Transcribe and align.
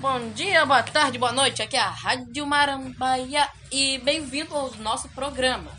Bom 0.00 0.30
dia, 0.30 0.64
boa 0.64 0.82
tarde, 0.82 1.18
boa 1.18 1.30
noite. 1.30 1.60
Aqui 1.60 1.76
é 1.76 1.80
a 1.80 1.90
Rádio 1.90 2.46
Marambaia 2.46 3.46
e 3.70 3.98
bem-vindo 3.98 4.56
ao 4.56 4.74
nosso 4.76 5.10
programa. 5.10 5.70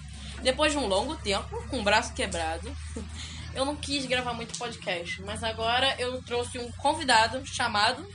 Depois 0.44 0.74
de 0.74 0.78
um 0.78 0.86
longo 0.86 1.16
tempo, 1.16 1.60
com 1.70 1.80
o 1.80 1.84
braço 1.84 2.14
quebrado, 2.14 2.72
eu 3.56 3.66
não 3.66 3.76
quis 3.76 4.06
gravar 4.06 4.34
muito 4.34 4.56
podcast, 4.60 5.20
mas 5.24 5.44
agora 5.44 5.96
eu 6.00 6.22
trouxe 6.22 6.60
um 6.60 6.72
convidado 6.74 7.44
chamado 7.48 8.08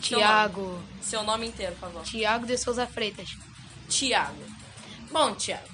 Tiago. 0.00 0.62
Seu 0.62 0.72
nome, 0.72 0.84
seu 1.00 1.22
nome 1.22 1.46
inteiro, 1.46 1.74
por 1.74 1.92
favor. 1.92 2.02
Tiago 2.02 2.44
de 2.44 2.58
Souza 2.58 2.84
Freitas. 2.84 3.38
Tiago. 3.88 4.42
Bom, 5.12 5.32
Tiago, 5.36 5.68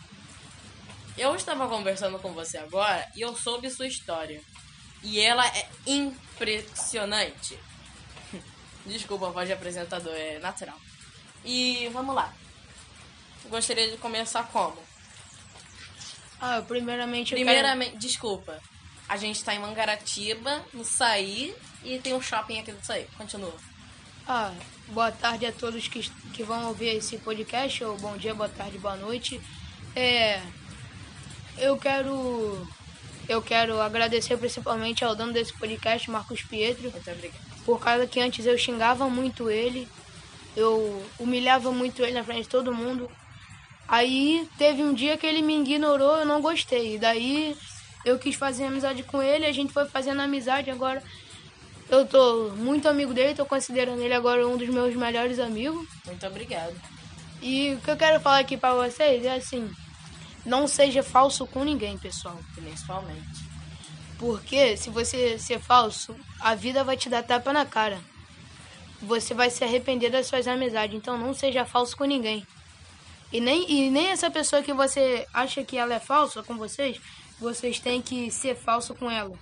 eu 1.17 1.35
estava 1.35 1.67
conversando 1.67 2.19
com 2.19 2.35
você 2.35 2.59
agora 2.59 3.09
e 3.17 3.23
eu 3.23 3.35
soube 3.35 3.71
sua 3.71 3.87
história. 3.87 4.43
E 5.03 5.19
ela 5.19 5.47
é 5.47 5.67
impressionante. 5.87 7.59
Desculpa, 8.87 9.29
a 9.29 9.31
voz 9.31 9.47
de 9.47 9.53
apresentador 9.53 10.15
é 10.15 10.39
natural. 10.39 10.79
E 11.45 11.89
vamos 11.93 12.15
lá. 12.15 12.33
Gostaria 13.49 13.91
de 13.91 13.97
começar 13.97 14.45
como? 14.45 14.79
Ah, 16.41 16.63
primeiramente 16.67 17.33
eu 17.33 17.37
Primeiramente, 17.37 17.97
desculpa. 17.97 18.61
A 19.09 19.17
gente 19.17 19.45
tá 19.45 19.55
em 19.55 19.59
Mangaratiba, 19.59 20.65
no 20.73 20.85
Saí, 20.85 21.55
e 21.85 21.99
tem 21.99 22.15
um 22.15 22.21
shopping 22.23 22.59
aqui 22.59 22.73
do 22.73 22.85
Saí. 22.85 23.07
Continua. 23.17 23.51
quero... 23.51 23.53
Ah, 24.27 24.53
boa 24.89 25.13
tarde 25.13 25.47
a 25.47 25.53
todos 25.53 25.87
que, 25.87 26.09
que 26.33 26.43
vão 26.43 26.69
ouvir 26.69 26.97
esse 26.97 27.19
podcast, 27.19 27.85
ou 27.85 27.97
bom 27.99 28.17
dia, 28.17 28.35
boa 28.35 28.49
tarde, 28.49 28.79
boa 28.79 28.97
noite. 28.97 29.41
É... 29.95 30.41
Eu 31.59 31.77
quero... 31.77 32.67
Eu 33.29 33.41
quero 33.41 33.81
agradecer 33.81 34.37
principalmente 34.37 35.05
ao 35.05 35.15
dono 35.15 35.33
desse 35.33 35.53
podcast, 35.53 36.11
Marcos 36.11 36.43
Pietro, 36.43 36.91
Muito 36.91 37.11
obrigada. 37.11 37.52
Por 37.65 37.81
causa 37.81 38.07
que 38.07 38.21
antes 38.21 38.47
eu 38.47 38.59
xingava 38.59 39.09
muito 39.09 39.51
ele, 39.51 39.89
eu 40.57 41.05
humilhava 41.19 41.73
muito 41.73 42.03
ele 42.03 42.13
na 42.13 42.25
frente 42.25 42.43
de 42.43 42.49
todo 42.49 42.75
mundo. 42.75 43.11
Aí 43.89 44.49
teve 44.59 44.83
um 44.83 44.95
dia 44.95 45.17
que 45.17 45.27
ele 45.27 45.43
me 45.43 45.61
ignorou, 45.61 46.19
eu 46.19 46.27
não 46.27 46.41
gostei. 46.41 46.95
E 46.95 46.99
daí 46.99 47.57
eu 48.05 48.19
quis 48.19 48.35
fazer 48.35 48.65
amizade 48.65 49.03
com 49.03 49.23
ele, 49.23 49.47
a 49.47 49.53
gente 49.53 49.73
foi 49.73 49.87
fazendo 49.87 50.21
amizade 50.21 50.71
agora. 50.71 51.03
Eu 51.89 52.07
tô 52.07 52.51
muito 52.57 52.89
amigo 52.89 53.13
dele, 53.13 53.35
tô 53.35 53.45
considerando 53.45 54.01
ele 54.01 54.15
agora 54.15 54.47
um 54.47 54.57
dos 54.57 54.69
meus 54.69 54.95
melhores 54.95 55.39
amigos. 55.39 55.87
Muito 56.07 56.27
obrigado. 56.27 56.75
E 57.43 57.75
o 57.75 57.81
que 57.81 57.91
eu 57.91 57.97
quero 57.97 58.21
falar 58.21 58.39
aqui 58.39 58.57
pra 58.57 58.73
vocês 58.75 59.25
é 59.25 59.35
assim, 59.35 59.71
não 60.47 60.67
seja 60.67 61.03
falso 61.03 61.47
com 61.47 61.65
ninguém, 61.65 61.99
pessoal. 61.99 62.39
Principalmente. 62.55 63.52
Porque 64.23 64.77
se 64.77 64.89
você 64.89 65.37
ser 65.37 65.59
falso, 65.59 66.15
a 66.39 66.55
vida 66.55 66.85
vai 66.85 66.97
te 66.97 67.09
dar 67.09 67.25
tapa 67.25 67.53
na 67.53 67.67
cara. 67.67 68.01
Você 69.01 69.35
vai 69.35 69.51
se 69.51 69.65
arrepender 69.65 70.13
das 70.13 70.29
suas 70.29 70.47
amizades. 70.47 70.97
Então 70.97 71.19
não 71.19 71.35
seja 71.35 71.65
falso 71.65 71.97
com 71.97 72.05
ninguém. 72.05 72.47
E 73.33 73.41
nem, 73.41 73.69
e 73.69 73.91
nem 73.91 74.11
essa 74.11 74.31
pessoa 74.31 74.63
que 74.63 74.73
você 74.73 75.27
acha 75.35 75.65
que 75.65 75.77
ela 75.77 75.95
é 75.95 75.99
falsa 75.99 76.41
com 76.41 76.57
vocês, 76.57 77.01
vocês 77.41 77.81
têm 77.81 78.01
que 78.01 78.31
ser 78.31 78.55
falso 78.55 78.95
com 78.95 79.11
ela. 79.11 79.37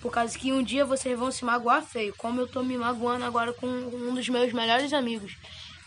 Por 0.00 0.10
causa 0.10 0.36
que 0.36 0.52
um 0.52 0.64
dia 0.64 0.84
vocês 0.84 1.16
vão 1.16 1.30
se 1.30 1.44
magoar 1.44 1.84
feio. 1.84 2.12
Como 2.18 2.40
eu 2.40 2.48
tô 2.48 2.60
me 2.60 2.76
magoando 2.76 3.24
agora 3.24 3.52
com 3.52 3.68
um 3.68 4.16
dos 4.16 4.28
meus 4.28 4.52
melhores 4.52 4.92
amigos. 4.92 5.36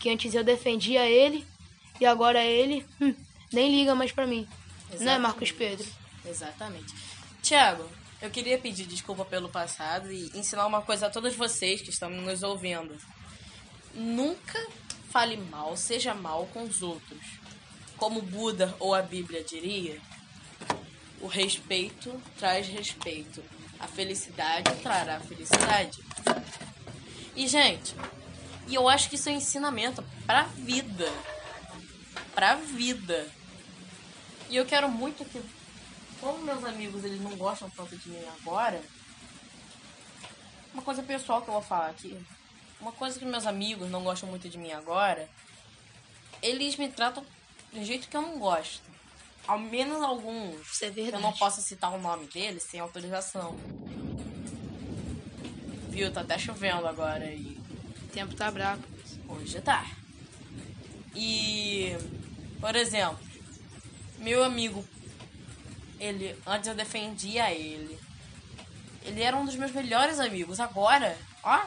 Que 0.00 0.08
antes 0.08 0.32
eu 0.34 0.42
defendia 0.42 1.04
ele 1.04 1.46
e 2.00 2.06
agora 2.06 2.42
ele 2.42 2.86
hum, 2.98 3.14
nem 3.52 3.76
liga 3.76 3.94
mais 3.94 4.10
pra 4.10 4.26
mim. 4.26 4.48
Não 4.98 5.12
é 5.12 5.18
Marcos 5.18 5.52
Pedro? 5.52 5.86
Exatamente. 6.24 6.94
Tiago, 7.42 7.97
eu 8.20 8.30
queria 8.30 8.58
pedir 8.58 8.86
desculpa 8.86 9.24
pelo 9.24 9.48
passado 9.48 10.10
e 10.10 10.30
ensinar 10.34 10.66
uma 10.66 10.82
coisa 10.82 11.06
a 11.06 11.10
todos 11.10 11.34
vocês 11.36 11.80
que 11.80 11.90
estão 11.90 12.10
nos 12.10 12.42
ouvindo. 12.42 12.96
Nunca 13.94 14.66
fale 15.10 15.36
mal, 15.36 15.76
seja 15.76 16.14
mal 16.14 16.46
com 16.46 16.64
os 16.64 16.82
outros. 16.82 17.20
Como 17.96 18.22
Buda 18.22 18.74
ou 18.78 18.94
a 18.94 19.02
Bíblia 19.02 19.42
diria, 19.42 20.00
o 21.20 21.26
respeito 21.26 22.20
traz 22.38 22.66
respeito. 22.66 23.42
A 23.78 23.86
felicidade 23.86 24.74
trará 24.82 25.20
felicidade. 25.20 26.02
E, 27.34 27.46
gente, 27.46 27.94
e 28.66 28.74
eu 28.74 28.88
acho 28.88 29.08
que 29.08 29.14
isso 29.14 29.28
é 29.28 29.32
um 29.32 29.36
ensinamento 29.36 30.04
pra 30.26 30.42
vida. 30.42 31.08
Pra 32.34 32.56
vida. 32.56 33.28
E 34.50 34.56
eu 34.56 34.66
quero 34.66 34.88
muito 34.88 35.24
que, 35.24 35.40
como 36.20 36.38
meus 36.38 36.64
amigos 36.64 37.04
eles 37.04 37.20
não 37.20 37.36
gostam 37.36 37.70
tanto 37.70 37.96
de 37.96 38.08
mim 38.08 38.24
agora, 38.40 38.82
uma 40.72 40.82
coisa 40.82 41.02
pessoal 41.02 41.42
que 41.42 41.48
eu 41.48 41.54
vou 41.54 41.62
falar 41.62 41.90
aqui. 41.90 42.16
Uma 42.80 42.92
coisa 42.92 43.18
que 43.18 43.24
meus 43.24 43.46
amigos 43.46 43.90
não 43.90 44.04
gostam 44.04 44.28
muito 44.28 44.48
de 44.48 44.56
mim 44.56 44.70
agora, 44.70 45.28
eles 46.40 46.76
me 46.76 46.88
tratam 46.88 47.24
de 47.72 47.80
um 47.80 47.84
jeito 47.84 48.08
que 48.08 48.16
eu 48.16 48.22
não 48.22 48.38
gosto. 48.38 48.88
Ao 49.46 49.58
menos 49.58 50.00
alguns. 50.02 50.82
É 50.82 50.88
Eu 50.88 51.20
não 51.20 51.32
posso 51.32 51.60
citar 51.62 51.92
o 51.92 51.98
nome 51.98 52.26
deles 52.26 52.62
sem 52.62 52.78
autorização. 52.78 53.56
Viu? 55.88 56.12
Tá 56.12 56.20
até 56.20 56.38
chovendo 56.38 56.86
agora 56.86 57.24
e 57.24 57.58
O 58.04 58.06
tempo 58.12 58.36
tá 58.36 58.50
bravo. 58.50 58.82
Hoje 59.28 59.60
tá. 59.60 59.84
E, 61.14 61.96
por 62.60 62.76
exemplo, 62.76 63.18
meu 64.18 64.44
amigo, 64.44 64.84
ele 65.98 66.38
antes 66.46 66.68
eu 66.68 66.74
defendia 66.74 67.50
ele. 67.52 67.98
Ele 69.02 69.22
era 69.22 69.36
um 69.36 69.44
dos 69.44 69.56
meus 69.56 69.72
melhores 69.72 70.18
amigos. 70.20 70.60
Agora, 70.60 71.16
ó, 71.42 71.60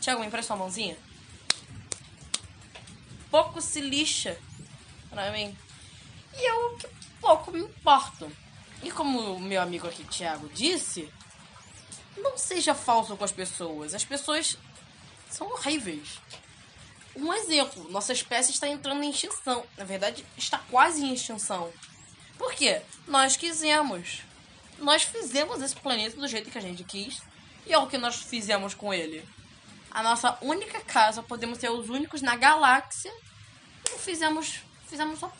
Thiago, 0.00 0.20
me 0.20 0.26
empresta 0.26 0.54
uma 0.54 0.64
mãozinha. 0.64 0.96
Pouco 3.30 3.60
se 3.60 3.80
lixa 3.80 4.38
pra 5.10 5.30
mim. 5.32 5.56
E 6.34 6.50
eu 6.50 6.76
que 6.76 6.88
pouco 7.20 7.50
me 7.50 7.60
importo. 7.60 8.30
E 8.82 8.90
como 8.90 9.34
o 9.34 9.40
meu 9.40 9.60
amigo 9.60 9.88
aqui, 9.88 10.04
Thiago, 10.04 10.48
disse, 10.50 11.12
não 12.16 12.38
seja 12.38 12.74
falso 12.74 13.16
com 13.16 13.24
as 13.24 13.32
pessoas. 13.32 13.94
As 13.94 14.04
pessoas 14.04 14.56
são 15.28 15.48
horríveis. 15.48 16.20
Um 17.16 17.32
exemplo, 17.32 17.90
nossa 17.90 18.12
espécie 18.12 18.52
está 18.52 18.68
entrando 18.68 19.02
em 19.02 19.10
extinção. 19.10 19.64
Na 19.76 19.84
verdade, 19.84 20.24
está 20.36 20.58
quase 20.70 21.04
em 21.04 21.12
extinção. 21.12 21.72
Por 22.38 22.54
quê? 22.54 22.80
Nós 23.06 23.36
quisemos. 23.36 24.22
Nós 24.78 25.02
fizemos 25.02 25.60
esse 25.60 25.76
planeta 25.76 26.16
do 26.16 26.28
jeito 26.28 26.50
que 26.50 26.58
a 26.58 26.62
gente 26.62 26.84
quis. 26.84 27.20
E 27.66 27.72
é 27.72 27.78
o 27.78 27.86
que 27.86 27.98
nós 27.98 28.16
fizemos 28.16 28.74
com 28.74 28.94
ele. 28.94 29.22
A 29.90 30.02
nossa 30.02 30.38
única 30.40 30.80
casa, 30.80 31.22
podemos 31.22 31.58
ser 31.58 31.70
os 31.70 31.88
únicos 31.88 32.22
na 32.22 32.36
galáxia. 32.36 33.12
E 33.94 33.98
fizemos, 33.98 34.60
fizemos 34.86 35.18
só 35.18 35.32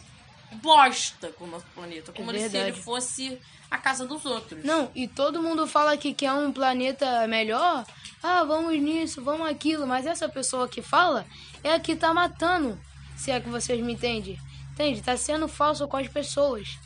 bosta 0.57 1.31
com 1.33 1.45
o 1.45 1.47
nosso 1.47 1.67
planeta. 1.75 2.13
Como 2.13 2.33
se 2.33 2.57
ele 2.57 2.73
fosse 2.73 3.41
a 3.71 3.79
casa 3.79 4.07
dos 4.07 4.25
outros. 4.25 4.65
Não, 4.65 4.91
e 4.95 5.07
todo 5.07 5.43
mundo 5.43 5.67
fala 5.67 5.97
que 5.97 6.13
quer 6.13 6.33
um 6.33 6.53
planeta 6.53 7.27
melhor. 7.27 7.87
Ah, 8.23 8.43
vamos 8.45 8.79
nisso, 8.81 9.23
vamos 9.23 9.49
aquilo. 9.49 9.87
Mas 9.87 10.07
essa 10.07 10.29
pessoa 10.29 10.69
que 10.69 10.83
fala 10.83 11.27
é 11.63 11.73
a 11.73 11.81
que 11.81 11.95
tá 11.95 12.13
matando. 12.13 12.79
Se 13.17 13.31
é 13.31 13.41
que 13.41 13.49
vocês 13.49 13.81
me 13.83 13.93
entendem. 13.93 14.39
Entende? 14.73 15.03
Tá 15.03 15.17
sendo 15.17 15.49
falso 15.49 15.87
com 15.89 15.97
as 15.97 16.09
pessoas. 16.09 16.79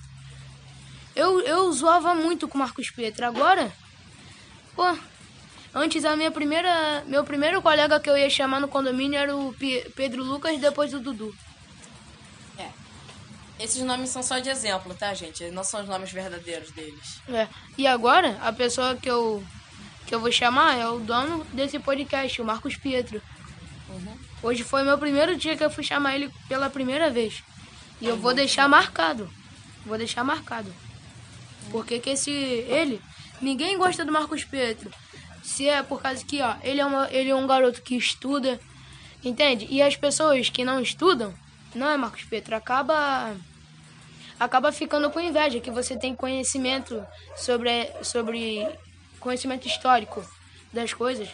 Eu, 1.15 1.41
eu 1.41 1.71
zoava 1.73 2.15
muito 2.15 2.49
com 2.49 2.56
o 2.56 2.59
Marcos 2.59 2.91
Petro. 2.91 3.27
Agora, 3.27 3.71
pô, 4.75 4.97
antes 5.75 6.05
a 6.05 6.17
minha 6.17 6.31
primeira, 6.31 7.05
meu 7.06 7.23
primeiro 7.25 7.61
colega 7.61 8.00
que 8.00 8.09
eu 8.09 8.17
ia 8.17 8.31
chamar 8.31 8.61
no 8.61 8.69
condomínio 8.69 9.19
era 9.19 9.37
o 9.37 9.53
Pe- 9.55 9.91
Pedro 9.95 10.23
Lucas, 10.25 10.59
depois 10.59 10.95
o 10.95 11.00
Dudu. 11.00 11.34
É. 12.59 12.71
Esses 13.61 13.83
nomes 13.83 14.11
são 14.11 14.23
só 14.23 14.39
de 14.39 14.49
exemplo, 14.49 14.95
tá, 14.95 15.12
gente? 15.12 15.50
Não 15.50 15.62
são 15.62 15.83
os 15.83 15.89
nomes 15.89 16.11
verdadeiros 16.11 16.71
deles. 16.71 17.21
É. 17.29 17.47
E 17.77 17.87
agora, 17.87 18.39
a 18.43 18.53
pessoa 18.53 18.97
que 18.97 19.11
eu, 19.11 19.44
que 20.06 20.15
eu 20.15 20.21
vou 20.21 20.33
chamar 20.33 20.77
é 20.79 20.89
o 20.89 20.99
dono 20.99 21.44
desse 21.53 21.79
podcast, 21.79 22.41
o 22.41 22.44
Marcos 22.44 22.77
Pietro. 22.77 23.21
Uhum. 23.91 24.17
Hoje 24.43 24.64
foi 24.64 24.82
meu 24.82 24.97
primeiro 24.97 25.37
dia 25.37 25.56
que 25.56 25.62
eu 25.62 25.70
fui 25.70 25.85
chamar 25.85 26.14
ele 26.17 26.31
pela 26.49 26.70
primeira 26.70 27.11
vez. 27.11 27.43
E 28.00 28.06
eu 28.06 28.17
vou 28.17 28.32
deixar 28.35 28.67
marcado. 28.69 29.31
Vou 29.85 29.97
deixar 29.99 30.25
marcado. 30.25 30.73
Porque 31.70 31.99
que 31.99 32.11
esse 32.11 32.31
ele, 32.31 33.00
ninguém 33.41 33.79
gosta 33.79 34.05
do 34.05 34.12
Marcos 34.12 34.44
Pietro. 34.44 34.91
Se 35.43 35.69
é 35.69 35.82
por 35.82 36.00
causa 36.00 36.25
que, 36.25 36.41
ó, 36.41 36.55
ele 36.62 36.81
é, 36.81 36.87
uma, 36.87 37.09
ele 37.11 37.31
é 37.31 37.35
um 37.35 37.47
garoto 37.47 37.82
que 37.82 37.97
estuda, 37.97 38.61
entende? 39.25 39.67
E 39.70 39.82
as 39.82 39.97
pessoas 39.97 40.49
que 40.49 40.64
não 40.64 40.81
estudam, 40.81 41.35
não 41.75 41.91
é 41.91 41.97
Marcos 41.97 42.25
Pietro, 42.25 42.55
acaba 42.55 43.35
acaba 44.38 44.73
ficando 44.73 45.09
com 45.11 45.20
inveja 45.20 45.61
que 45.61 45.70
você 45.70 45.97
tem 45.97 46.17
conhecimento 46.17 47.06
sobre 47.37 47.88
sobre 48.03 48.69
conhecimento 49.20 49.69
histórico 49.69 50.25
das 50.73 50.93
coisas 50.93 51.29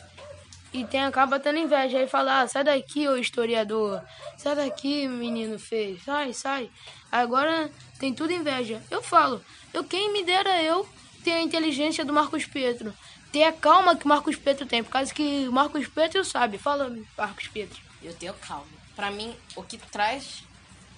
e 0.72 0.84
tem 0.84 1.02
acaba 1.02 1.40
tendo 1.40 1.58
inveja 1.58 1.98
aí 1.98 2.06
fala 2.06 2.42
ah, 2.42 2.48
sai 2.48 2.64
daqui 2.64 3.08
ô 3.08 3.16
historiador 3.16 4.02
sai 4.36 4.54
daqui 4.54 5.08
menino 5.08 5.58
feio 5.58 5.98
sai 6.04 6.34
sai 6.34 6.70
agora 7.10 7.70
tem 7.98 8.12
tudo 8.12 8.32
inveja 8.32 8.82
eu 8.90 9.02
falo 9.02 9.42
eu 9.72 9.84
quem 9.84 10.12
me 10.12 10.24
dera 10.24 10.62
eu 10.62 10.88
ter 11.24 11.32
a 11.32 11.42
inteligência 11.42 12.04
do 12.04 12.12
Marcos 12.12 12.46
Pedro 12.46 12.94
ter 13.32 13.44
a 13.44 13.52
calma 13.52 13.96
que 13.96 14.04
o 14.04 14.08
Marcos 14.08 14.36
Petro 14.36 14.66
tem, 14.66 14.82
por 14.82 14.90
causa 14.90 15.12
que 15.12 15.46
o 15.48 15.52
Marcos 15.52 15.86
Petro 15.86 16.24
sabe. 16.24 16.58
Fala, 16.58 16.96
Marcos 17.16 17.48
Petro. 17.48 17.80
Eu 18.02 18.14
tenho 18.14 18.34
calma. 18.34 18.66
Pra 18.94 19.10
mim, 19.10 19.36
o 19.54 19.62
que 19.62 19.78
traz 19.78 20.42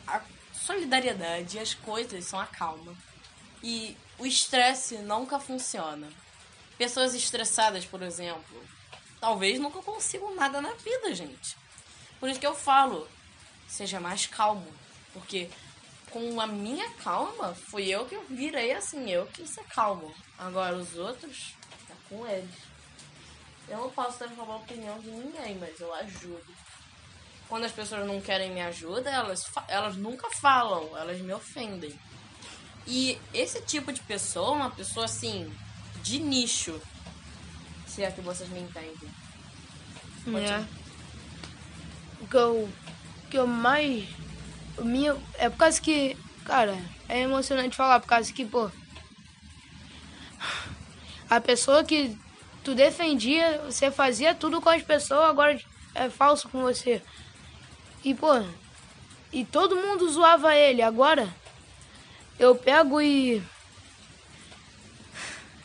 a 0.07 0.21
solidariedade 0.53 1.57
e 1.57 1.61
as 1.61 1.75
coisas 1.75 2.25
são 2.25 2.39
a 2.39 2.47
calma. 2.47 2.95
E 3.63 3.97
o 4.19 4.27
estresse 4.27 4.99
nunca 4.99 5.39
funciona. 5.39 6.09
Pessoas 6.79 7.15
estressadas, 7.15 7.85
por 7.85 8.03
exemplo, 8.03 8.63
talvez 9.21 9.59
nunca 9.59 9.83
consigam 9.83 10.35
nada 10.35 10.61
na 10.61 10.73
vida, 10.75 11.15
gente. 11.15 11.57
Por 12.19 12.29
isso 12.29 12.41
que 12.41 12.47
eu 12.47 12.55
falo, 12.55 13.07
seja 13.69 14.01
mais 14.01 14.27
calmo. 14.27 14.67
Porque 15.13 15.51
com 16.11 16.41
a 16.41 16.47
minha 16.47 16.91
calma, 16.95 17.55
fui 17.55 17.89
eu 17.89 18.05
que 18.07 18.19
virei 18.29 18.73
assim, 18.73 19.11
eu 19.11 19.27
que 19.27 19.47
ser 19.47 19.65
calmo. 19.65 20.13
Agora 20.39 20.77
os 20.77 20.97
outros, 20.97 21.55
tá 21.89 21.95
com 22.09 22.27
eles. 22.27 22.55
Eu 23.69 23.79
não 23.79 23.91
posso 23.91 24.19
transformar 24.19 24.55
a 24.55 24.57
opinião 24.59 24.99
de 24.99 25.11
ninguém, 25.11 25.57
mas 25.59 25.79
eu 25.81 25.95
ajudo. 25.95 26.55
Quando 27.49 27.65
as 27.65 27.73
pessoas 27.73 28.07
não 28.07 28.21
querem 28.21 28.53
me 28.53 28.61
ajuda, 28.61 29.11
elas, 29.11 29.45
elas 29.69 29.97
nunca 29.97 30.29
falam, 30.41 30.97
elas 30.97 31.21
me 31.21 31.33
ofendem. 31.33 31.97
E 32.87 33.19
esse 33.33 33.61
tipo 33.63 33.93
de 33.93 34.01
pessoa, 34.01 34.51
uma 34.51 34.71
pessoa 34.71 35.05
assim, 35.05 35.53
de 36.03 36.19
nicho, 36.19 36.81
se 37.87 38.03
é 38.03 38.11
que 38.11 38.21
vocês 38.21 38.49
me 38.51 38.61
entendem. 38.61 39.11
É. 40.27 40.65
O 42.21 42.27
que 42.27 42.37
eu, 42.37 42.55
o 42.65 43.29
que 43.31 43.39
eu 43.39 43.47
mais. 43.47 44.09
Minha, 44.79 45.17
é 45.35 45.49
por 45.49 45.59
causa 45.59 45.81
que. 45.81 46.17
Cara, 46.45 46.77
é 47.09 47.21
emocionante 47.21 47.77
falar, 47.77 48.01
por 48.01 48.09
causa 48.09 48.33
que, 48.33 48.45
pô. 48.45 48.71
A 51.29 51.41
pessoa 51.41 51.85
que 51.85 52.17
tu 52.65 52.75
defendia, 52.75 53.63
você 53.65 53.91
fazia 53.91 54.35
tudo 54.35 54.61
com 54.61 54.69
as 54.69 54.83
pessoas, 54.83 55.31
agora 55.31 55.61
é 55.95 56.09
falso 56.09 56.49
com 56.49 56.61
você. 56.63 57.03
E, 58.05 58.15
pô, 58.15 58.43
e 59.33 59.45
todo 59.45 59.77
mundo 59.77 60.11
zoava 60.11 60.55
ele. 60.55 60.83
Agora, 60.83 61.29
eu 62.39 62.55
pego 62.55 63.01
e. 63.01 63.43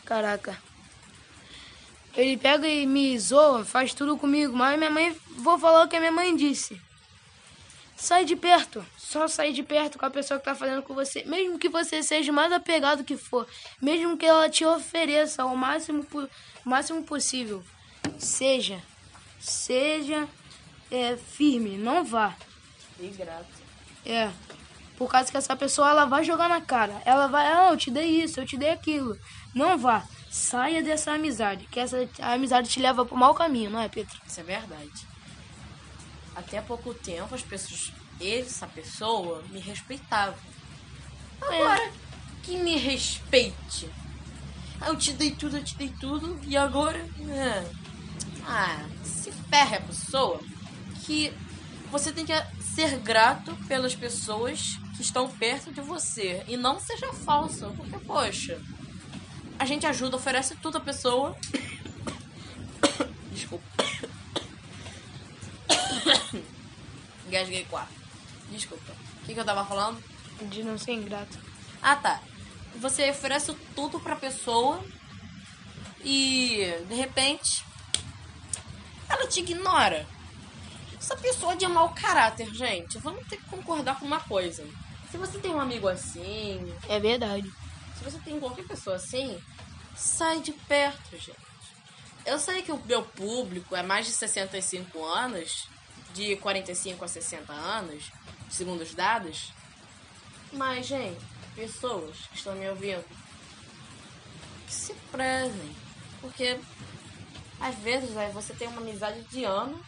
Caraca. 0.04 0.56
Ele 2.14 2.36
pega 2.36 2.66
e 2.66 2.86
me 2.86 3.18
zoa, 3.18 3.64
faz 3.64 3.92
tudo 3.92 4.16
comigo, 4.16 4.56
mas 4.56 4.78
minha 4.78 4.90
mãe. 4.90 5.16
Vou 5.38 5.58
falar 5.58 5.84
o 5.84 5.88
que 5.88 5.96
a 5.96 6.00
minha 6.00 6.12
mãe 6.12 6.34
disse. 6.34 6.80
Sai 7.96 8.26
de 8.26 8.36
perto. 8.36 8.84
Só 8.98 9.26
sair 9.26 9.54
de 9.54 9.62
perto 9.62 9.98
com 9.98 10.04
a 10.04 10.10
pessoa 10.10 10.38
que 10.38 10.44
tá 10.44 10.54
fazendo 10.54 10.82
com 10.82 10.94
você. 10.94 11.24
Mesmo 11.24 11.58
que 11.58 11.68
você 11.68 12.02
seja 12.02 12.30
mais 12.30 12.52
apegado 12.52 13.02
que 13.02 13.16
for. 13.16 13.48
Mesmo 13.80 14.18
que 14.18 14.26
ela 14.26 14.50
te 14.50 14.64
ofereça 14.66 15.44
o 15.46 15.56
máximo, 15.56 16.06
o 16.12 16.68
máximo 16.68 17.02
possível. 17.02 17.64
Seja. 18.18 18.82
Seja 19.40 20.28
é, 20.90 21.16
firme. 21.16 21.78
Não 21.78 22.04
vá. 22.04 22.36
E 23.00 23.08
grato. 23.08 23.46
É. 24.04 24.30
Por 24.98 25.10
causa 25.10 25.30
que 25.30 25.36
essa 25.36 25.56
pessoa 25.56 25.90
ela 25.90 26.04
vai 26.04 26.22
jogar 26.22 26.48
na 26.48 26.60
cara. 26.60 27.00
Ela 27.04 27.26
vai, 27.26 27.46
ah, 27.46 27.70
eu 27.70 27.76
te 27.76 27.90
dei 27.90 28.22
isso, 28.22 28.40
eu 28.40 28.46
te 28.46 28.58
dei 28.58 28.70
aquilo. 28.70 29.18
Não 29.54 29.76
vá. 29.78 30.04
Saia 30.30 30.82
dessa 30.82 31.12
amizade. 31.12 31.66
Que 31.70 31.80
essa 31.80 32.08
amizade 32.20 32.68
te 32.68 32.80
leva 32.80 33.06
pro 33.06 33.16
mau 33.16 33.34
caminho, 33.34 33.70
não 33.70 33.80
é, 33.80 33.88
Pedro? 33.88 34.18
Isso 34.26 34.40
é 34.40 34.42
verdade. 34.42 35.15
Até 36.36 36.60
pouco 36.60 36.92
tempo 36.94 37.34
as 37.34 37.42
pessoas 37.42 37.92
essa 38.20 38.66
pessoa 38.66 39.42
me 39.50 39.60
respeitava. 39.60 40.36
Agora, 41.40 41.82
é. 41.82 41.92
que 42.42 42.56
me 42.56 42.76
respeite. 42.76 43.90
Ah, 44.80 44.88
eu 44.88 44.96
te 44.96 45.12
dei 45.12 45.30
tudo, 45.30 45.56
eu 45.56 45.64
te 45.64 45.76
dei 45.76 45.92
tudo, 46.00 46.38
e 46.44 46.56
agora. 46.56 46.98
É. 47.28 47.70
Ah, 48.46 48.86
se 49.04 49.32
ferra 49.32 49.78
a 49.78 49.80
pessoa 49.80 50.40
que 51.04 51.32
você 51.90 52.12
tem 52.12 52.24
que 52.24 52.32
ser 52.62 52.98
grato 52.98 53.54
pelas 53.66 53.94
pessoas 53.94 54.78
que 54.94 55.02
estão 55.02 55.28
perto 55.28 55.72
de 55.72 55.80
você. 55.80 56.42
E 56.46 56.56
não 56.56 56.80
seja 56.80 57.12
falso, 57.12 57.72
porque, 57.76 57.98
poxa, 57.98 58.60
a 59.58 59.64
gente 59.64 59.86
ajuda, 59.86 60.16
oferece 60.16 60.54
tudo 60.56 60.78
a 60.78 60.80
pessoa. 60.80 61.36
Desculpa. 63.32 63.85
Quatro. 67.68 67.94
Desculpa. 68.50 68.92
O 69.22 69.26
que, 69.26 69.34
que 69.34 69.40
eu 69.40 69.44
tava 69.44 69.64
falando? 69.64 70.02
De 70.42 70.62
não 70.62 70.78
ser 70.78 70.92
ingrato. 70.92 71.38
Ah, 71.82 71.96
tá. 71.96 72.20
Você 72.76 73.10
oferece 73.10 73.54
tudo 73.74 73.98
pra 73.98 74.16
pessoa 74.16 74.82
e 76.04 76.72
de 76.88 76.94
repente 76.94 77.64
ela 79.08 79.26
te 79.26 79.40
ignora. 79.40 80.06
Essa 80.98 81.16
pessoa 81.16 81.52
é 81.52 81.56
de 81.56 81.66
mau 81.68 81.94
caráter, 81.94 82.52
gente. 82.54 82.98
Vamos 82.98 83.26
ter 83.28 83.36
que 83.36 83.44
concordar 83.46 83.98
com 83.98 84.06
uma 84.06 84.20
coisa. 84.20 84.66
Se 85.10 85.16
você 85.16 85.38
tem 85.38 85.54
um 85.54 85.60
amigo 85.60 85.88
assim. 85.88 86.74
É 86.88 86.98
verdade. 86.98 87.50
Se 87.96 88.04
você 88.04 88.18
tem 88.18 88.38
qualquer 88.38 88.66
pessoa 88.66 88.96
assim, 88.96 89.40
sai 89.94 90.40
de 90.40 90.52
perto, 90.52 91.12
gente. 91.12 91.46
Eu 92.24 92.38
sei 92.38 92.60
que 92.62 92.72
o 92.72 92.82
meu 92.84 93.02
público 93.02 93.76
é 93.76 93.82
mais 93.82 94.06
de 94.06 94.12
65 94.12 95.04
anos, 95.04 95.68
de 96.16 96.34
45 96.36 97.04
a 97.04 97.08
60 97.08 97.52
anos, 97.52 98.10
segundo 98.48 98.80
os 98.80 98.94
dados. 98.94 99.52
Mas, 100.50 100.86
gente, 100.86 101.20
pessoas 101.54 102.16
que 102.30 102.36
estão 102.36 102.54
me 102.54 102.68
ouvindo, 102.68 103.04
que 104.66 104.72
se 104.72 104.94
prezem. 105.12 105.76
Porque 106.22 106.58
às 107.60 107.74
vezes 107.76 108.10
né, 108.10 108.30
você 108.32 108.54
tem 108.54 108.66
uma 108.66 108.80
amizade 108.80 109.22
de 109.24 109.44
anos 109.44 109.84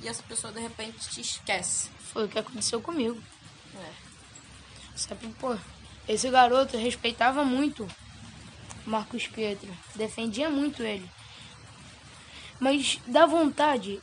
e 0.00 0.08
essa 0.08 0.22
pessoa 0.22 0.52
de 0.52 0.60
repente 0.60 1.08
te 1.08 1.22
esquece. 1.22 1.88
Foi 2.12 2.26
o 2.26 2.28
que 2.28 2.38
aconteceu 2.38 2.80
comigo. 2.80 3.20
É. 3.74 3.92
Sabe, 4.94 5.26
pô, 5.40 5.56
esse 6.06 6.28
garoto 6.30 6.76
respeitava 6.76 7.44
muito 7.44 7.88
Marcos 8.84 9.26
Pedro, 9.26 9.74
defendia 9.94 10.50
muito 10.50 10.82
ele. 10.82 11.10
Mas 12.60 13.00
dá 13.06 13.26
vontade 13.26 14.00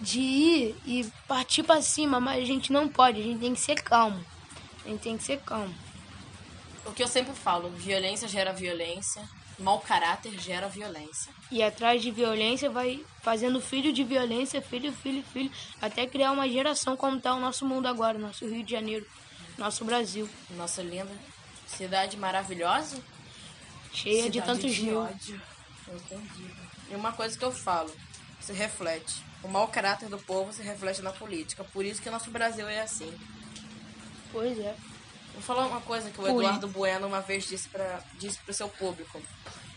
de 0.00 0.20
ir 0.20 0.76
e 0.84 1.10
partir 1.26 1.62
para 1.62 1.80
cima, 1.82 2.20
mas 2.20 2.42
a 2.42 2.46
gente 2.46 2.72
não 2.72 2.88
pode, 2.88 3.20
a 3.20 3.24
gente 3.24 3.40
tem 3.40 3.54
que 3.54 3.60
ser 3.60 3.76
calmo. 3.82 4.24
A 4.84 4.88
gente 4.88 5.00
tem 5.00 5.16
que 5.16 5.24
ser 5.24 5.40
calmo. 5.40 5.74
O 6.84 6.92
que 6.92 7.02
eu 7.02 7.08
sempre 7.08 7.34
falo, 7.34 7.68
violência 7.70 8.28
gera 8.28 8.52
violência, 8.52 9.22
mau 9.58 9.80
caráter 9.80 10.38
gera 10.38 10.68
violência. 10.68 11.32
E 11.50 11.62
atrás 11.62 12.00
de 12.00 12.10
violência 12.10 12.70
vai 12.70 13.04
fazendo 13.22 13.60
filho 13.60 13.92
de 13.92 14.04
violência, 14.04 14.62
filho, 14.62 14.92
filho, 14.92 15.24
filho, 15.32 15.50
até 15.80 16.06
criar 16.06 16.32
uma 16.32 16.48
geração 16.48 16.96
como 16.96 17.16
está 17.16 17.34
o 17.34 17.40
nosso 17.40 17.66
mundo 17.66 17.86
agora, 17.86 18.18
nosso 18.18 18.46
Rio 18.46 18.62
de 18.62 18.70
Janeiro, 18.70 19.06
nosso 19.58 19.84
Brasil. 19.84 20.28
Nossa 20.50 20.82
linda 20.82 21.10
cidade 21.66 22.16
maravilhosa. 22.16 22.96
Cheia 23.92 24.24
cidade 24.24 24.32
de 24.32 24.42
tantos 24.42 24.74
de 24.74 24.82
mil. 24.82 25.00
Ódio. 25.00 25.40
Entendi. 25.88 26.50
E 26.90 26.94
uma 26.94 27.12
coisa 27.12 27.36
que 27.36 27.44
eu 27.44 27.52
falo, 27.52 27.92
se 28.40 28.52
reflete. 28.52 29.22
O 29.46 29.48
mau 29.48 29.68
caráter 29.68 30.08
do 30.08 30.18
povo 30.18 30.52
se 30.52 30.60
reflete 30.60 31.00
na 31.02 31.12
política. 31.12 31.62
Por 31.62 31.84
isso 31.84 32.02
que 32.02 32.10
nosso 32.10 32.32
Brasil 32.32 32.66
é 32.66 32.80
assim. 32.80 33.16
Pois 34.32 34.58
é. 34.58 34.74
Vou 35.34 35.40
falar 35.40 35.66
uma 35.66 35.80
coisa 35.80 36.10
que 36.10 36.20
o 36.20 36.26
Eduardo 36.26 36.66
Bueno 36.66 37.06
uma 37.06 37.20
vez 37.20 37.46
disse 37.46 37.68
para 37.68 38.02
disse 38.18 38.40
o 38.48 38.52
seu 38.52 38.68
público. 38.68 39.22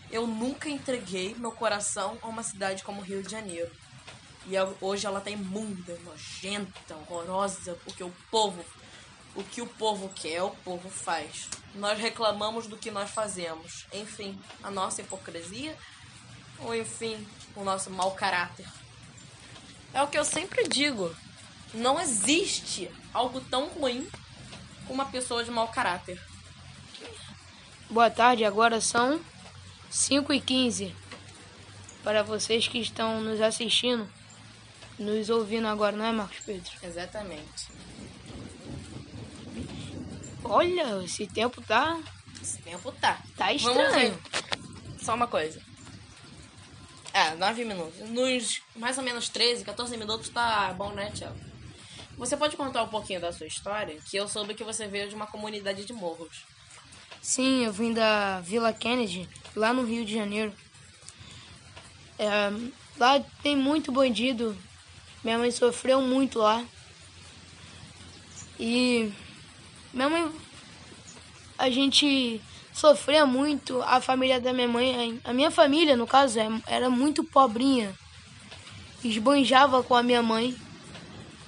Eu 0.09 0.25
nunca 0.25 0.67
entreguei 0.67 1.35
meu 1.35 1.51
coração 1.51 2.17
a 2.23 2.27
uma 2.27 2.41
cidade 2.41 2.83
como 2.83 2.99
Rio 2.99 3.21
de 3.21 3.29
Janeiro. 3.29 3.69
E 4.47 4.53
hoje 4.81 5.05
ela 5.05 5.21
tá 5.21 5.29
imunda, 5.29 5.95
nojenta, 6.03 6.95
horrorosa, 6.95 7.77
porque 7.85 8.03
o 8.03 8.11
povo, 8.31 8.65
o 9.35 9.43
que 9.43 9.61
o 9.61 9.67
povo 9.67 10.09
quer, 10.15 10.41
o 10.41 10.49
povo 10.49 10.89
faz. 10.89 11.47
Nós 11.75 11.99
reclamamos 11.99 12.65
do 12.65 12.75
que 12.75 12.89
nós 12.89 13.11
fazemos. 13.11 13.85
Enfim, 13.93 14.35
a 14.63 14.71
nossa 14.71 15.01
hipocrisia, 15.01 15.77
ou 16.57 16.73
enfim, 16.73 17.23
o 17.55 17.63
nosso 17.63 17.91
mau 17.91 18.13
caráter. 18.13 18.65
É 19.93 20.01
o 20.01 20.07
que 20.07 20.17
eu 20.17 20.25
sempre 20.25 20.67
digo. 20.67 21.15
Não 21.73 21.99
existe 21.99 22.89
algo 23.13 23.41
tão 23.41 23.67
ruim 23.69 24.07
como 24.87 25.01
uma 25.01 25.05
pessoa 25.05 25.43
de 25.43 25.51
mau 25.51 25.67
caráter. 25.67 26.19
Boa 27.89 28.09
tarde, 28.09 28.45
agora 28.45 28.79
são 28.79 29.19
5 29.89 30.31
e 30.33 30.39
15 30.39 30.95
Para 32.03 32.21
vocês 32.21 32.67
que 32.67 32.77
estão 32.77 33.19
nos 33.21 33.41
assistindo, 33.41 34.07
nos 34.97 35.29
ouvindo 35.29 35.67
agora, 35.67 35.95
não 35.95 36.05
é, 36.05 36.11
Marcos 36.11 36.39
Pedro? 36.45 36.71
Exatamente. 36.83 37.67
Olha, 40.43 41.03
esse 41.03 41.27
tempo 41.27 41.61
tá. 41.61 41.99
Esse 42.41 42.59
tempo 42.59 42.91
tá. 42.93 43.21
Tá 43.35 43.53
estranho. 43.53 44.19
Só 45.01 45.15
uma 45.15 45.27
coisa. 45.27 45.61
É, 47.13 47.35
9 47.35 47.65
minutos. 47.65 47.99
Nos 48.09 48.61
mais 48.75 48.97
ou 48.97 49.03
menos 49.03 49.29
13, 49.29 49.63
14 49.63 49.97
minutos 49.97 50.29
tá 50.29 50.73
bom, 50.73 50.91
né, 50.91 51.11
Tiago? 51.11 51.39
Você 52.17 52.35
pode 52.35 52.57
contar 52.57 52.83
um 52.83 52.87
pouquinho 52.87 53.21
da 53.21 53.31
sua 53.31 53.47
história? 53.47 53.97
Que 54.09 54.17
eu 54.17 54.27
soube 54.27 54.53
que 54.53 54.63
você 54.63 54.87
veio 54.87 55.09
de 55.09 55.15
uma 55.15 55.25
comunidade 55.25 55.85
de 55.85 55.93
morros. 55.93 56.43
Sim, 57.21 57.65
eu 57.65 57.71
vim 57.71 57.93
da 57.93 58.41
Vila 58.41 58.73
Kennedy, 58.73 59.27
lá 59.55 59.73
no 59.73 59.83
Rio 59.83 60.05
de 60.05 60.13
Janeiro. 60.13 60.53
É, 62.17 62.27
lá 62.97 63.23
tem 63.41 63.55
muito 63.55 63.91
bandido. 63.91 64.55
Minha 65.23 65.37
mãe 65.37 65.51
sofreu 65.51 66.01
muito 66.01 66.39
lá. 66.39 66.63
E 68.59 69.11
minha 69.93 70.09
mãe. 70.09 70.31
A 71.57 71.69
gente 71.69 72.41
sofria 72.73 73.25
muito. 73.25 73.81
A 73.81 74.01
família 74.01 74.39
da 74.39 74.53
minha 74.53 74.67
mãe. 74.67 75.19
A 75.23 75.33
minha 75.33 75.51
família, 75.51 75.95
no 75.95 76.07
caso, 76.07 76.39
é, 76.39 76.47
era 76.67 76.89
muito 76.89 77.23
pobrinha. 77.23 77.93
Esbanjava 79.03 79.83
com 79.83 79.95
a 79.95 80.03
minha 80.03 80.21
mãe. 80.21 80.55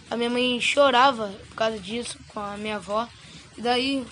A 0.09 0.17
minha 0.17 0.29
mãe 0.29 0.59
chorava 0.59 1.33
por 1.49 1.55
causa 1.55 1.79
disso 1.79 2.17
com 2.27 2.39
a 2.39 2.57
minha 2.57 2.75
avó. 2.75 3.07
E 3.57 3.61
daí 3.61 4.05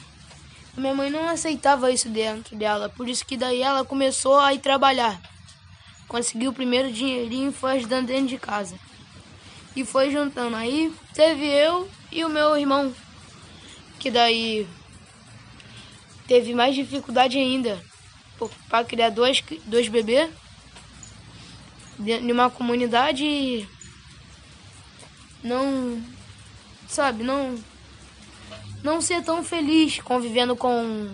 a 0.78 0.80
minha 0.80 0.94
mãe 0.94 1.10
não 1.10 1.28
aceitava 1.28 1.92
isso 1.92 2.10
dentro 2.10 2.56
dela. 2.56 2.90
Por 2.90 3.10
isso 3.10 3.26
que 3.26 3.36
daí 3.36 3.62
ela 3.62 3.84
começou 3.84 4.40
a 4.40 4.54
ir 4.54 4.60
trabalhar. 4.60 5.20
Conseguiu 6.08 6.52
o 6.52 6.54
primeiro 6.54 6.92
dinheirinho 6.92 7.50
e 7.50 7.54
foi 7.54 7.74
ajudando 7.74 8.08
dentro 8.08 8.28
de 8.28 8.38
casa. 8.38 8.76
E 9.76 9.84
foi 9.84 10.10
juntando. 10.10 10.56
Aí 10.56 10.94
teve 11.14 11.46
eu 11.46 11.90
e 12.12 12.24
o 12.24 12.30
meu 12.30 12.58
irmão. 12.58 12.94
Que 14.00 14.10
daí 14.10 14.66
teve 16.30 16.54
mais 16.54 16.76
dificuldade 16.76 17.40
ainda. 17.40 17.82
Para 18.70 18.86
criar 18.86 19.10
dois, 19.10 19.44
dois 19.66 19.88
bebês 19.88 20.30
em 22.00 22.32
uma 22.32 22.50
comunidade 22.50 23.68
não 25.44 26.02
sabe 26.88 27.24
não 27.24 27.58
não 28.82 29.02
ser 29.02 29.22
tão 29.22 29.44
feliz 29.44 30.00
convivendo 30.00 30.56
com 30.56 31.14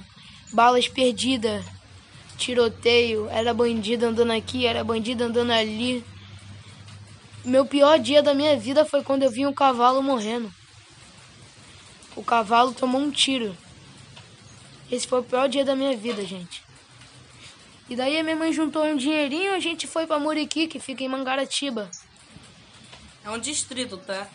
balas 0.54 0.88
perdidas 0.88 1.66
tiroteio 2.38 3.28
era 3.32 3.52
bandido 3.52 4.06
andando 4.06 4.32
aqui 4.32 4.68
era 4.68 4.84
bandido 4.84 5.24
andando 5.24 5.52
ali. 5.52 6.04
Meu 7.44 7.66
pior 7.66 7.98
dia 7.98 8.22
da 8.22 8.34
minha 8.34 8.58
vida 8.58 8.86
foi 8.86 9.02
quando 9.02 9.24
eu 9.24 9.32
vi 9.32 9.46
um 9.48 9.54
cavalo 9.54 10.04
morrendo. 10.04 10.52
O 12.16 12.24
cavalo 12.24 12.74
tomou 12.74 13.02
um 13.02 13.10
tiro 13.10 13.56
esse 14.92 15.08
foi 15.08 15.20
o 15.20 15.24
pior 15.24 15.50
dia 15.50 15.66
da 15.66 15.76
minha 15.76 15.96
vida, 15.96 16.26
gente. 16.26 16.64
E 17.90 17.96
daí 17.96 18.20
a 18.20 18.24
minha 18.24 18.36
mãe 18.36 18.52
juntou 18.52 18.84
um 18.84 18.96
dinheirinho 18.96 19.52
e 19.52 19.56
a 19.56 19.60
gente 19.60 19.86
foi 19.86 20.08
para 20.08 20.20
Muriqui, 20.20 20.68
que 20.68 20.80
fica 20.80 21.04
em 21.04 21.08
Mangaratiba. 21.08 21.90
É 23.24 23.30
um 23.30 23.40
distrito, 23.40 23.98
tá? 23.98 24.28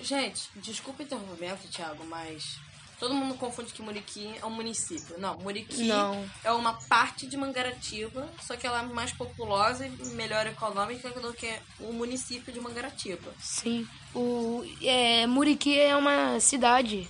Gente, 0.00 0.50
desculpa 0.56 1.02
o 1.02 1.06
interrompimento, 1.06 1.66
Thiago, 1.68 2.04
mas 2.04 2.58
todo 2.98 3.14
mundo 3.14 3.34
confunde 3.36 3.72
que 3.72 3.80
Muriqui 3.80 4.34
é 4.40 4.44
um 4.44 4.50
município. 4.50 5.18
Não, 5.18 5.38
Muriqui 5.38 5.84
Não. 5.84 6.28
é 6.42 6.52
uma 6.52 6.74
parte 6.74 7.26
de 7.26 7.36
Mangaratiba, 7.36 8.28
só 8.42 8.56
que 8.56 8.66
ela 8.66 8.80
é 8.80 8.82
mais 8.82 9.12
populosa 9.12 9.86
e 9.86 9.90
melhor 10.08 10.46
econômica 10.46 11.08
do 11.10 11.32
que 11.32 11.50
o 11.80 11.92
município 11.92 12.52
de 12.52 12.60
Mangaratiba. 12.60 13.32
Sim. 13.40 13.88
O, 14.14 14.62
é, 14.82 15.26
Muriqui 15.26 15.78
é 15.78 15.96
uma 15.96 16.38
cidade 16.40 17.08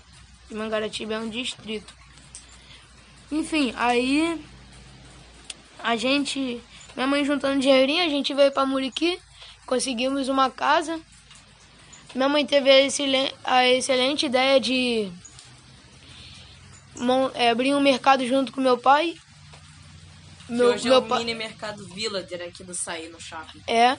e 0.48 0.54
Mangaratiba 0.54 1.14
é 1.14 1.18
um 1.18 1.28
distrito. 1.28 1.92
Enfim, 3.34 3.74
aí 3.76 4.40
a 5.82 5.96
gente, 5.96 6.62
minha 6.94 7.06
mãe 7.06 7.24
juntando 7.24 7.58
dinheirinho, 7.58 8.04
a 8.04 8.08
gente 8.08 8.32
veio 8.32 8.52
para 8.52 8.64
Muriqui, 8.64 9.18
conseguimos 9.66 10.28
uma 10.28 10.48
casa. 10.48 11.00
Minha 12.14 12.28
mãe 12.28 12.46
teve 12.46 12.70
a 12.70 12.80
excelente, 12.82 13.34
a 13.42 13.66
excelente 13.66 14.26
ideia 14.26 14.60
de 14.60 15.10
é, 17.34 17.50
abrir 17.50 17.74
um 17.74 17.80
mercado 17.80 18.24
junto 18.24 18.52
com 18.52 18.60
meu 18.60 18.78
pai. 18.78 19.18
Meu, 20.48 20.68
hoje 20.68 20.84
meu 20.84 20.94
é 20.94 20.98
o 20.98 21.02
pai... 21.02 21.18
mini 21.18 21.34
mercado 21.34 21.84
Villager 21.88 22.40
aqui 22.40 22.62
do 22.62 22.72
Saí 22.72 23.08
no 23.08 23.20
shopping. 23.20 23.60
É. 23.66 23.98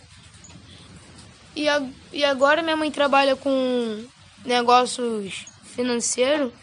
E, 1.54 1.68
a, 1.68 1.86
e 2.14 2.24
agora 2.24 2.64
minha 2.64 2.78
mãe 2.78 2.90
trabalha 2.90 3.36
com 3.36 4.06
negócios 4.46 5.46
financeiros 5.76 6.54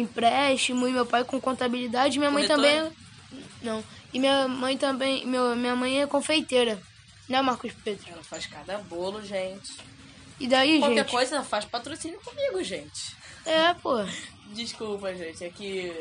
empréstimo 0.00 0.86
e 0.88 0.92
meu 0.92 1.06
pai 1.06 1.24
com 1.24 1.40
contabilidade. 1.40 2.18
Minha 2.18 2.30
mãe 2.30 2.46
também. 2.46 2.90
Não. 3.62 3.82
E 4.12 4.18
minha 4.18 4.48
mãe 4.48 4.76
também. 4.76 5.26
Meu, 5.26 5.54
minha 5.56 5.76
mãe 5.76 6.02
é 6.02 6.06
confeiteira. 6.06 6.80
Né, 7.28 7.42
Marcos 7.42 7.72
Pedro? 7.84 8.04
Ela 8.10 8.22
faz 8.22 8.46
cada 8.46 8.78
bolo, 8.78 9.22
gente. 9.22 9.72
E 10.40 10.46
daí, 10.46 10.78
Qualquer 10.78 10.96
gente? 10.96 11.10
Qualquer 11.10 11.10
coisa, 11.10 11.44
faz 11.44 11.64
patrocínio 11.64 12.20
comigo, 12.20 12.62
gente. 12.62 13.16
É, 13.44 13.74
pô. 13.74 13.96
Desculpa, 14.54 15.14
gente. 15.14 15.44
É 15.44 15.50
que. 15.50 15.92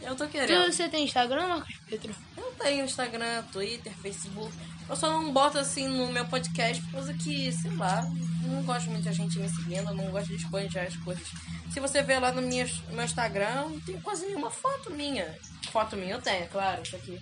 Eu 0.00 0.16
tô 0.16 0.26
querendo. 0.26 0.72
Você 0.72 0.88
tem 0.88 1.04
Instagram, 1.04 1.46
Marcos 1.46 1.76
Pedro? 1.88 2.14
Eu 2.36 2.54
tenho 2.58 2.84
Instagram, 2.84 3.42
Twitter, 3.52 3.92
Facebook. 4.02 4.52
Eu 4.88 4.94
só 4.94 5.10
não 5.10 5.32
boto 5.32 5.58
assim 5.58 5.88
no 5.88 6.12
meu 6.12 6.24
podcast 6.26 6.82
por 6.84 6.92
causa 6.92 7.12
que, 7.14 7.52
sei 7.52 7.70
lá, 7.72 8.02
não 8.42 8.62
gosto 8.62 8.88
muito 8.88 9.02
de 9.02 9.12
gente 9.12 9.38
me 9.38 9.48
seguindo, 9.48 9.92
não 9.92 10.10
gosto 10.10 10.28
de 10.28 10.36
esbanjar 10.36 10.86
as 10.86 10.96
coisas. 10.98 11.26
Se 11.72 11.80
você 11.80 12.02
ver 12.02 12.20
lá 12.20 12.30
no 12.30 12.40
meu, 12.40 12.66
meu 12.90 13.04
Instagram, 13.04 13.68
não 13.68 13.80
tem 13.80 14.00
quase 14.00 14.26
nenhuma 14.26 14.50
foto 14.50 14.90
minha. 14.92 15.36
Foto 15.72 15.96
minha 15.96 16.12
eu 16.12 16.22
tenho, 16.22 16.44
é 16.44 16.46
claro, 16.46 16.82
isso 16.82 16.94
aqui. 16.94 17.20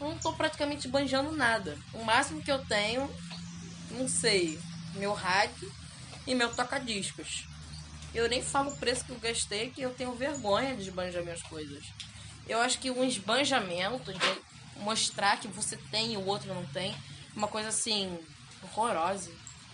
Eu 0.00 0.08
não 0.08 0.18
tô 0.18 0.32
praticamente 0.32 0.86
banjando 0.86 1.32
nada. 1.32 1.76
O 1.92 2.04
máximo 2.04 2.42
que 2.42 2.50
eu 2.50 2.64
tenho, 2.64 3.10
não 3.90 4.08
sei, 4.08 4.58
meu 4.94 5.12
rádio 5.12 5.70
e 6.26 6.34
meu 6.34 6.54
toca-discos. 6.54 7.46
Eu 8.14 8.28
nem 8.28 8.40
falo 8.40 8.70
o 8.70 8.76
preço 8.76 9.04
que 9.04 9.10
eu 9.10 9.18
gastei, 9.18 9.70
que 9.70 9.82
eu 9.82 9.92
tenho 9.92 10.14
vergonha 10.14 10.76
de 10.76 10.82
esbanjar 10.82 11.22
minhas 11.24 11.42
coisas. 11.42 11.84
Eu 12.46 12.60
acho 12.60 12.78
que 12.78 12.90
um 12.90 13.02
esbanjamento, 13.02 14.12
de 14.12 14.40
mostrar 14.76 15.38
que 15.38 15.48
você 15.48 15.76
tem 15.90 16.14
e 16.14 16.16
o 16.16 16.26
outro 16.26 16.52
não 16.52 16.64
tem, 16.66 16.94
uma 17.34 17.48
coisa 17.48 17.68
assim, 17.68 18.18
horrorosa, 18.62 19.30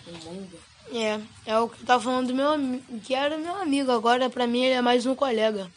imunda. 0.06 0.56
É, 0.92 1.20
é 1.46 1.58
o 1.58 1.68
que 1.68 1.82
eu 1.82 1.86
tava 1.86 2.02
falando 2.02 2.28
do 2.28 2.34
meu 2.34 2.50
amigo, 2.52 3.00
que 3.00 3.14
era 3.14 3.38
meu 3.38 3.54
amigo, 3.54 3.90
agora 3.92 4.28
pra 4.28 4.46
mim 4.46 4.64
ele 4.64 4.74
é 4.74 4.80
mais 4.80 5.06
um 5.06 5.14
colega. 5.14 5.70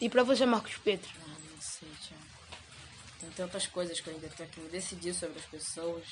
E 0.00 0.08
pra 0.08 0.22
você, 0.22 0.46
Marcos 0.46 0.76
Pedro? 0.82 1.08
Ah, 1.22 1.28
não 1.28 1.60
sei, 1.60 1.88
Tiago. 2.00 2.22
Tem 3.20 3.30
tantas 3.30 3.66
coisas 3.66 4.00
que 4.00 4.08
eu 4.08 4.14
ainda 4.14 4.28
tenho 4.28 4.48
que 4.48 4.60
me 4.60 4.68
decidir 4.68 5.14
sobre 5.14 5.38
as 5.38 5.44
pessoas. 5.44 6.04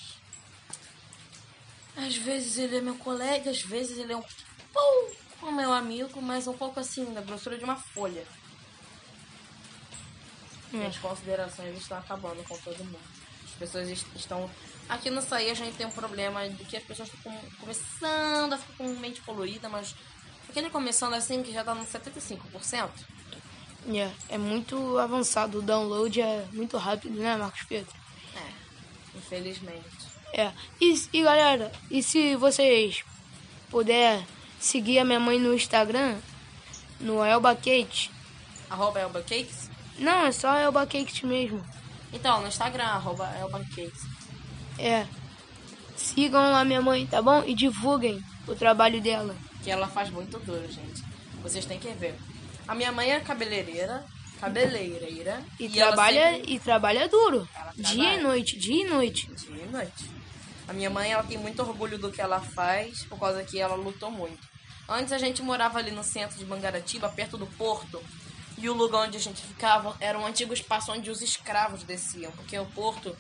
Às 1.96 2.16
vezes 2.16 2.58
ele 2.58 2.76
é 2.76 2.80
meu 2.80 2.96
colega, 2.96 3.50
às 3.50 3.62
vezes 3.62 3.98
ele 3.98 4.12
é 4.12 4.16
um 4.16 4.24
pouco 4.72 5.52
meu 5.52 5.72
amigo, 5.72 6.20
mas 6.20 6.46
um 6.46 6.52
pouco 6.52 6.80
assim, 6.80 7.04
da 7.12 7.20
grossura 7.20 7.56
de 7.56 7.64
uma 7.64 7.76
folha. 7.76 8.24
É. 10.74 10.86
As 10.86 10.98
considerações 10.98 11.76
estão 11.78 11.98
acabando 11.98 12.42
com 12.44 12.56
todo 12.58 12.78
mundo. 12.84 12.98
As 13.44 13.52
pessoas 13.52 13.88
estão 14.14 14.48
Aqui 14.88 15.10
no 15.10 15.20
Saí 15.20 15.50
a 15.50 15.54
gente 15.54 15.76
tem 15.76 15.86
um 15.86 15.90
problema 15.90 16.48
de 16.48 16.64
que 16.64 16.76
as 16.76 16.82
pessoas 16.82 17.12
estão 17.12 17.36
começando 17.60 18.54
a 18.54 18.58
ficar 18.58 18.72
com 18.78 18.88
mente 18.96 19.20
poluída, 19.20 19.68
mas 19.68 19.94
aquele 20.48 20.70
começando 20.70 21.12
assim 21.12 21.42
que 21.42 21.52
já 21.52 21.62
tá 21.62 21.74
no 21.74 21.84
75%. 21.84 22.88
É, 23.94 24.10
é 24.30 24.38
muito 24.38 24.98
avançado, 24.98 25.58
o 25.58 25.62
download 25.62 26.20
é 26.20 26.46
muito 26.52 26.78
rápido, 26.78 27.18
né, 27.20 27.36
Marcos 27.36 27.62
Pedro? 27.64 27.94
É, 28.34 29.18
infelizmente. 29.18 30.08
É, 30.32 30.52
e, 30.80 30.94
e 31.12 31.22
galera, 31.22 31.70
e 31.90 32.02
se 32.02 32.34
vocês 32.36 33.04
puder 33.70 34.24
seguir 34.58 34.98
a 35.00 35.04
minha 35.04 35.20
mãe 35.20 35.38
no 35.38 35.52
Instagram, 35.52 36.18
no 36.98 37.22
Elba 37.22 37.54
Kate. 37.54 38.10
Arroba 38.70 39.00
Elba 39.00 39.20
Cakes? 39.20 39.70
Não, 39.98 40.26
é 40.26 40.32
só 40.32 40.56
Elba 40.56 40.86
Cakes 40.86 41.22
mesmo. 41.22 41.64
Então, 42.12 42.40
no 42.40 42.48
Instagram, 42.48 42.84
arroba 42.84 43.28
Elba 43.38 43.60
Cakes. 43.60 44.06
É. 44.78 45.06
Sigam 45.96 46.52
lá 46.52 46.64
minha 46.64 46.80
mãe, 46.80 47.06
tá 47.06 47.20
bom? 47.20 47.42
E 47.44 47.54
divulguem 47.54 48.22
o 48.46 48.54
trabalho 48.54 49.00
dela. 49.00 49.34
Que 49.62 49.70
ela 49.70 49.88
faz 49.88 50.10
muito 50.10 50.38
duro, 50.38 50.66
gente. 50.70 51.04
Vocês 51.42 51.64
têm 51.64 51.78
que 51.78 51.88
ver. 51.88 52.14
A 52.66 52.74
minha 52.74 52.92
mãe 52.92 53.10
é 53.10 53.20
cabeleireira, 53.20 54.04
cabeleireira. 54.40 55.42
E, 55.58 55.66
e 55.66 55.68
trabalha 55.70 56.32
sempre... 56.32 56.54
e 56.54 56.60
trabalha 56.60 57.08
duro. 57.08 57.48
Dia 57.76 58.14
e 58.14 58.22
noite, 58.22 58.58
dia 58.58 58.86
e 58.86 58.88
noite. 58.88 59.28
Dia 59.34 59.64
e 59.64 59.72
noite. 59.72 60.10
A 60.68 60.72
minha 60.72 60.90
mãe, 60.90 61.10
ela 61.10 61.22
tem 61.22 61.38
muito 61.38 61.62
orgulho 61.62 61.98
do 61.98 62.12
que 62.12 62.20
ela 62.20 62.40
faz, 62.40 63.02
por 63.04 63.18
causa 63.18 63.42
que 63.42 63.58
ela 63.58 63.74
lutou 63.74 64.10
muito. 64.10 64.46
Antes 64.88 65.12
a 65.12 65.18
gente 65.18 65.42
morava 65.42 65.78
ali 65.78 65.90
no 65.90 66.04
centro 66.04 66.38
de 66.38 66.44
Mangaratiba, 66.44 67.08
perto 67.08 67.36
do 67.36 67.46
porto. 67.46 68.02
E 68.60 68.68
o 68.68 68.74
lugar 68.74 69.06
onde 69.06 69.16
a 69.16 69.20
gente 69.20 69.40
ficava 69.40 69.96
era 70.00 70.18
um 70.18 70.26
antigo 70.26 70.52
espaço 70.52 70.90
onde 70.90 71.10
os 71.10 71.22
escravos 71.22 71.84
desciam, 71.84 72.32
porque 72.32 72.58
o 72.58 72.66
porto 72.66 73.16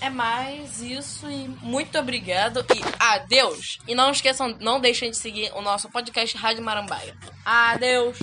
é 0.00 0.10
mais 0.10 0.80
isso 0.80 1.30
e 1.30 1.48
muito 1.62 1.98
obrigado 1.98 2.64
e 2.74 2.82
adeus. 2.98 3.78
E 3.86 3.94
não 3.94 4.10
esqueçam, 4.10 4.56
não 4.60 4.80
deixem 4.80 5.10
de 5.10 5.16
seguir 5.16 5.50
o 5.54 5.62
nosso 5.62 5.88
podcast 5.88 6.36
Rádio 6.36 6.62
Marambaia. 6.62 7.16
Adeus! 7.44 8.18